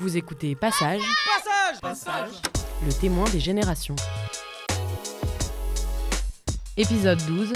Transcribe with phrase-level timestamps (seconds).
[0.00, 1.02] Vous écoutez Passage,
[1.80, 2.30] Passage
[2.84, 3.94] le témoin des générations.
[6.76, 7.52] Épisode 12.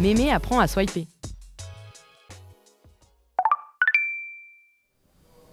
[0.00, 1.06] Mémé apprend à swiper.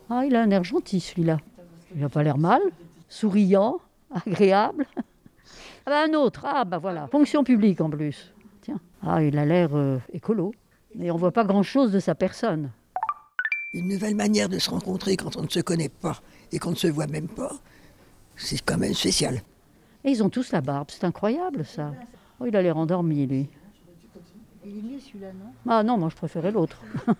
[0.10, 1.38] Ah, il a un air gentil celui-là.
[1.94, 2.62] Il n'a pas l'air mal,
[3.10, 3.80] souriant,
[4.26, 4.86] agréable.
[5.86, 8.34] Ah bah un autre, ah bah voilà, fonction publique en plus.
[8.62, 10.54] Tiens, ah il a l'air euh, écolo,
[10.96, 12.72] mais on voit pas grand-chose de sa personne.
[13.74, 16.20] Une nouvelle manière de se rencontrer quand on ne se connaît pas
[16.52, 17.54] et qu'on ne se voit même pas,
[18.36, 19.42] c'est quand même spécial.
[20.04, 21.94] Et ils ont tous la barbe, c'est incroyable ça.
[22.40, 23.48] Oh, il a l'air endormi lui.
[24.66, 25.54] Il est mieux celui-là, non?
[25.70, 26.82] Ah non, moi je préférais l'autre.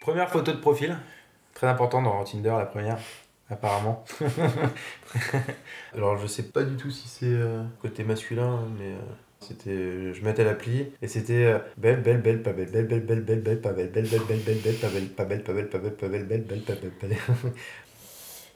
[0.00, 0.96] Première photo de profil,
[1.52, 2.98] très important dans Tinder, la première,
[3.50, 4.04] apparemment.
[5.94, 8.98] Alors je sais pas du tout si c'est euh, côté masculin, mais euh,
[9.46, 13.20] c'était, je mettais l'appli et c'était euh, belle, belle, belle, pas belle, belle, belle, belle,
[13.22, 15.68] belle, belle, pas belle, belle, belle, belle, belle, belle, pas belle, pas belle, pas belle,
[15.68, 17.18] pas belle, pas belle, belle, belle, pas belle, pas belle.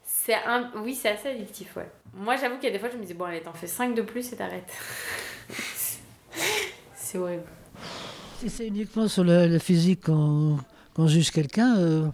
[0.05, 0.71] C'est un...
[0.83, 1.89] Oui, c'est assez addictif, ouais.
[2.15, 3.95] Moi, j'avoue qu'il y a des fois, je me dis, bon, allez, t'en fais 5
[3.95, 4.73] de plus et t'arrêtes.
[6.95, 7.45] c'est horrible.
[8.39, 10.59] Si c'est uniquement sur le, physique qu'on
[10.95, 12.09] qu'on juge quelqu'un, euh,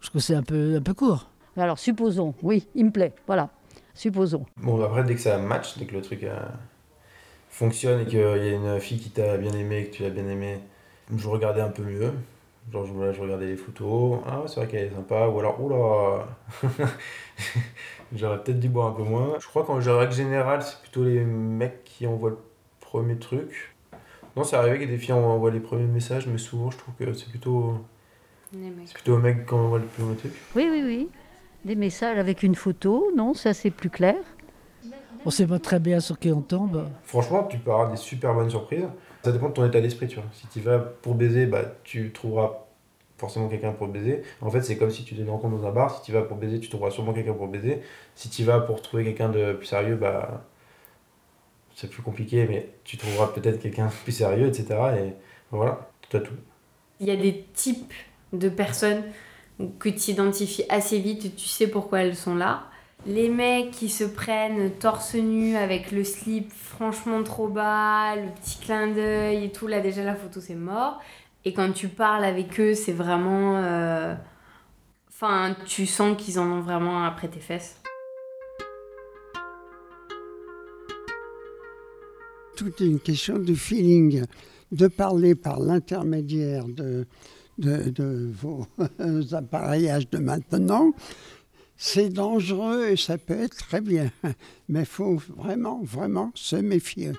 [0.00, 1.28] je trouve que c'est un peu, un peu court.
[1.56, 3.48] Alors supposons, oui, il me plaît, voilà,
[3.94, 4.44] supposons.
[4.56, 6.38] Bon, après, dès que ça match, dès que le truc euh,
[7.54, 10.10] fonctionne et qu'il y a une fille qui t'a bien aimé et que tu l'as
[10.10, 10.58] bien aimé,
[11.16, 12.12] je regardais un peu mieux.
[12.72, 14.18] Genre, je, voilà, je regardais les photos.
[14.26, 15.28] Ah, ouais, c'est vrai qu'elle est sympa.
[15.28, 16.26] Ou alors, oula
[18.14, 19.36] J'aurais peut-être dû boire un peu moins.
[19.38, 22.38] Je crois qu'en règle générale, c'est plutôt les mecs qui envoient le
[22.80, 23.74] premier truc.
[24.36, 27.12] Non, c'est arrivé que des filles envoient les premiers messages, mais souvent, je trouve que
[27.12, 27.78] c'est plutôt,
[28.52, 30.32] c'est plutôt aux mecs qui envoient le premier truc.
[30.56, 31.08] Oui, oui, oui.
[31.64, 34.16] Des messages avec une photo, non, ça c'est plus clair.
[35.26, 36.86] On sait pas très bien sur qui on tombe.
[37.04, 38.88] Franchement, tu peux avoir des super bonnes surprises.
[39.22, 40.24] Ça dépend de ton état d'esprit, tu vois.
[40.32, 42.66] Si tu vas pour baiser, bah, tu trouveras
[43.16, 44.22] forcément quelqu'un pour baiser.
[44.42, 45.96] En fait, c'est comme si tu te rencontres dans un bar.
[45.96, 47.80] Si tu vas pour baiser, tu trouveras sûrement quelqu'un pour baiser.
[48.14, 50.44] Si tu vas pour trouver quelqu'un de plus sérieux, bah,
[51.74, 54.66] c'est plus compliqué, mais tu trouveras peut-être quelqu'un de plus sérieux, etc.
[54.98, 55.14] Et
[55.50, 56.34] voilà, tout à tout.
[57.00, 57.92] Il y a des types
[58.32, 59.02] de personnes
[59.78, 62.64] que tu identifies assez vite et tu sais pourquoi elles sont là.
[63.06, 68.58] Les mecs qui se prennent torse nu avec le slip franchement trop bas, le petit
[68.58, 71.00] clin d'œil et tout, là déjà la photo c'est mort.
[71.44, 73.56] Et quand tu parles avec eux, c'est vraiment.
[73.58, 74.14] euh,
[75.16, 77.80] Enfin, tu sens qu'ils en ont vraiment après tes fesses.
[82.56, 84.24] Tout est une question de feeling,
[84.72, 87.06] de parler par l'intermédiaire de,
[87.58, 88.66] de, de vos
[89.32, 90.92] appareillages de maintenant.
[91.76, 94.10] C'est dangereux et ça peut être très bien,
[94.68, 97.12] mais il faut vraiment, vraiment se méfier.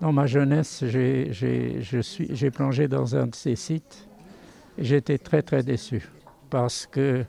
[0.00, 4.06] Dans ma jeunesse, j'ai plongé dans un de ces sites
[4.76, 6.06] et j'étais très très déçu
[6.50, 7.24] parce que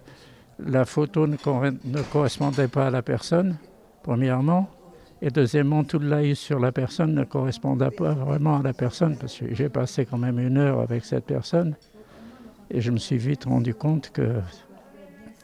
[0.59, 3.57] la photo ne, corre- ne correspondait pas à la personne,
[4.03, 4.69] premièrement,
[5.21, 9.37] et deuxièmement, tout live sur la personne ne correspondait pas vraiment à la personne parce
[9.37, 11.75] que j'ai passé quand même une heure avec cette personne
[12.69, 14.41] et je me suis vite rendu compte que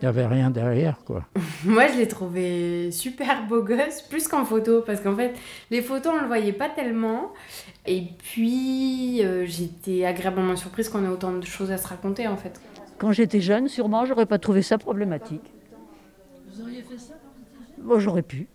[0.04, 1.26] n'y avait rien derrière, quoi.
[1.66, 5.34] Moi, je l'ai trouvé super beau gosse, plus qu'en photo, parce qu'en fait,
[5.72, 7.32] les photos, on le voyait pas tellement.
[7.86, 12.38] Et puis, euh, j'étais agréablement surprise qu'on ait autant de choses à se raconter, en
[12.38, 12.60] fait.
[12.98, 15.42] Quand j'étais jeune, sûrement, j'aurais pas trouvé ça problématique.
[16.52, 17.14] Vous auriez fait ça?
[17.80, 18.48] Bon, j'aurais pu.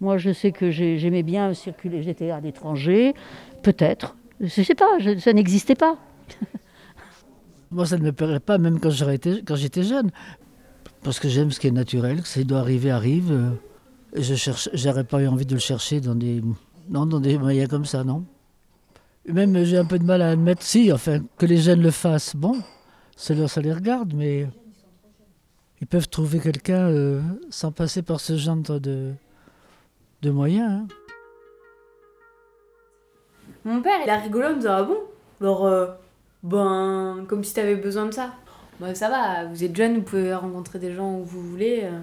[0.00, 2.02] Moi, je sais que j'ai- j'aimais bien circuler.
[2.02, 3.14] J'étais à l'étranger,
[3.62, 4.16] peut-être.
[4.40, 5.96] Je sais pas, je- ça n'existait pas.
[7.70, 10.10] Moi, ça ne me plairait pas, même quand j'étais jeune.
[11.02, 13.52] Parce que j'aime ce qui est naturel, que ça doit arriver, arrive.
[14.14, 16.42] Et je cherche, j'aurais pas eu envie de le chercher dans des,
[16.88, 18.24] non, dans des moyens comme ça, non.
[19.26, 22.34] Même j'ai un peu de mal à admettre, si, enfin, que les jeunes le fassent.
[22.34, 22.56] Bon,
[23.16, 24.48] ça, leur- ça les regarde, mais
[25.80, 27.20] ils peuvent trouver quelqu'un euh,
[27.50, 29.12] sans passer par ce genre de,
[30.22, 30.70] de moyens.
[30.70, 30.86] hein.
[33.64, 34.98] Mon père, il a rigolé en Ah bon?
[35.42, 35.86] Euh,
[36.42, 38.32] ben, comme si t'avais besoin de ça.
[38.80, 41.80] Bah, ça va, vous êtes jeune, vous pouvez rencontrer des gens où vous voulez.
[41.84, 42.00] euh,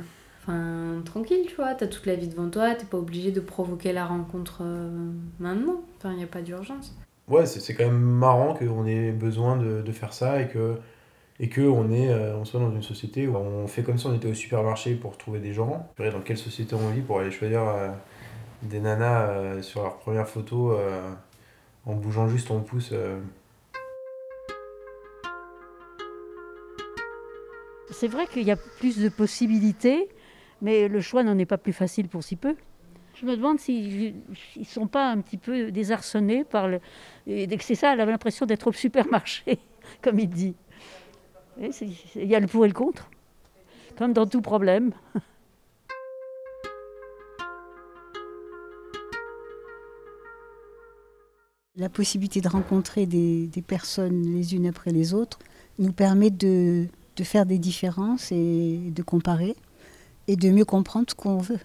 [0.50, 3.92] Enfin, tranquille, tu vois, t'as toute la vie devant toi, t'es pas obligé de provoquer
[3.92, 5.82] la rencontre euh, maintenant.
[5.98, 6.96] Enfin, y a pas d'urgence.
[7.28, 10.78] Ouais, c'est quand même marrant qu'on ait besoin de, de faire ça et que,
[11.42, 14.96] euh, on soit dans une société où on fait comme si on était au supermarché
[14.96, 15.86] pour trouver des gens.
[15.98, 17.64] Dans quelle société on vit pour aller choisir
[18.64, 20.78] des nanas sur leur première photo
[21.86, 22.94] en bougeant juste ton pouce.
[28.00, 30.08] C'est vrai qu'il y a plus de possibilités,
[30.62, 32.56] mais le choix n'en est pas plus facile pour si peu.
[33.16, 34.14] Je me demande s'ils
[34.56, 36.80] ne sont pas un petit peu désarçonnés par le.
[37.26, 39.58] C'est ça, elle avait l'impression d'être au supermarché,
[40.04, 40.54] comme il dit.
[41.60, 43.10] Il y a le pour et le contre,
[43.98, 44.94] comme dans tout problème.
[51.76, 55.40] La possibilité de rencontrer des, des personnes les unes après les autres
[55.80, 59.56] nous permet de, de faire des différences et de comparer
[60.28, 61.60] et de mieux comprendre ce qu'on veut.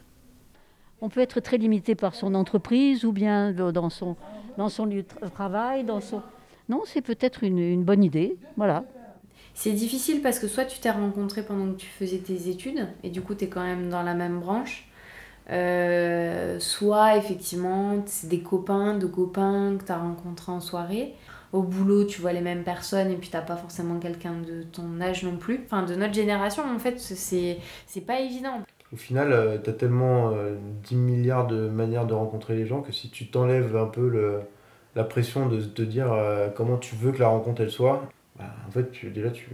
[1.01, 4.17] On peut être très limité par son entreprise ou bien dans son,
[4.57, 5.85] dans son lieu de tra- travail.
[5.85, 6.23] Dans son...
[6.69, 8.37] Non, c'est peut-être une, une bonne idée.
[8.57, 8.85] Voilà.
[9.55, 13.11] C'est difficile parce que soit tu t'es rencontré pendant que tu faisais tes études et
[13.11, 14.89] du coup tu es quand même dans la même branche,
[15.51, 21.15] Euh, soit effectivement c'est des copains de copains que tu as rencontrés en soirée.
[21.53, 25.01] Au boulot, tu vois les mêmes personnes et puis t'as pas forcément quelqu'un de ton
[25.01, 25.61] âge non plus.
[25.65, 28.63] Enfin, de notre génération, en fait, c'est pas évident.
[28.93, 32.93] Au final, tu as tellement euh, 10 milliards de manières de rencontrer les gens que
[32.93, 34.43] si tu t'enlèves un peu
[34.95, 38.03] la pression de te dire euh, comment tu veux que la rencontre elle soit,
[38.39, 39.49] bah, en fait, tu, déjà tu,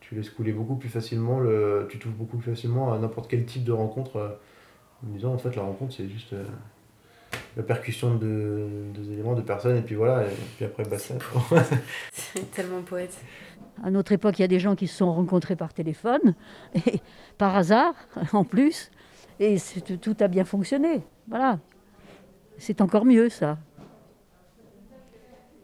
[0.00, 3.44] tu laisses couler beaucoup plus facilement, le, tu touches beaucoup plus facilement à n'importe quel
[3.46, 4.28] type de rencontre euh,
[5.04, 6.44] en disant en fait la rencontre c'est juste euh,
[7.56, 11.14] la percussion de, des éléments, de personnes et puis voilà, et puis après basta.
[12.12, 13.16] C'est tellement poète.
[13.82, 16.34] À notre époque, il y a des gens qui se sont rencontrés par téléphone,
[16.86, 17.00] et
[17.38, 17.94] par hasard
[18.32, 18.90] en plus,
[19.40, 19.56] et
[20.00, 21.02] tout a bien fonctionné.
[21.28, 21.58] Voilà.
[22.58, 23.58] C'est encore mieux, ça.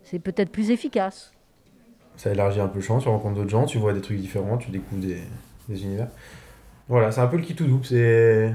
[0.02, 1.32] C'est peut-être plus efficace.
[2.16, 4.58] ça élargit un peu le champ, tu rencontres d'autres gens, tu vois des trucs différents,
[4.58, 5.22] tu découvres des,
[5.68, 6.08] des univers.
[6.88, 8.52] Voilà, c'est un peu le qui tout double, c'est.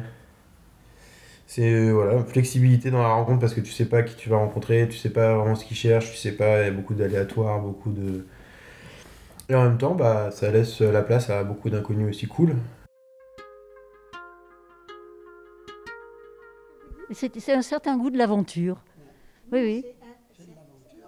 [1.55, 4.35] C'est euh, voilà, flexibilité dans la rencontre parce que tu sais pas qui tu vas
[4.35, 6.93] rencontrer, tu sais pas vraiment ce qu'ils cherchent, tu sais pas, il y a beaucoup
[6.93, 8.25] d'aléatoires, beaucoup de.
[9.47, 12.57] Et en même temps, bah, ça laisse la place à beaucoup d'inconnus aussi cool.
[17.11, 18.83] C'est un certain goût de l'aventure.
[19.53, 19.85] Oui, oui.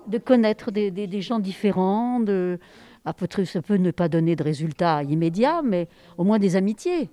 [0.07, 2.57] De connaître des, des- des gens différents, de...
[3.03, 7.09] ah, peut-être ça peut ne pas donner de résultats immédiats, mais au moins des amitiés.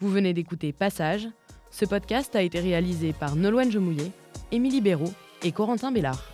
[0.00, 1.28] Vous venez d'écouter Passage.
[1.70, 4.10] Ce podcast a été réalisé par Nolwenn Jemouillet,
[4.50, 5.12] Émilie Béraud
[5.42, 6.24] et Corentin Bellard.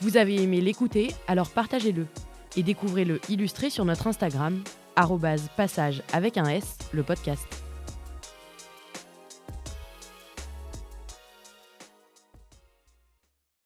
[0.00, 2.08] Vous avez aimé l'écouter, alors partagez-le
[2.56, 4.60] et découvrez-le illustré sur notre Instagram,
[5.56, 7.59] passage avec un S, le podcast.